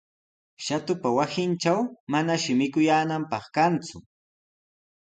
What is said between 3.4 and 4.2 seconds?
kanku.